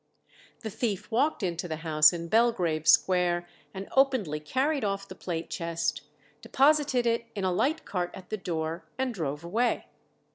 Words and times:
The 0.61 0.71
thief 0.71 1.11
walked 1.11 1.43
into 1.43 1.67
the 1.67 1.75
house 1.85 2.11
in 2.11 2.27
Belgrave 2.27 2.87
Square, 2.87 3.47
and 3.71 3.87
openly 3.95 4.39
carried 4.39 4.83
off 4.83 5.07
the 5.07 5.13
plate 5.13 5.51
chest, 5.51 6.01
deposited 6.41 7.05
it 7.05 7.27
in 7.35 7.43
a 7.43 7.51
light 7.53 7.85
cart 7.85 8.09
at 8.15 8.31
the 8.31 8.37
door, 8.37 8.83
and 8.97 9.13
drove 9.13 9.43
away. 9.43 9.85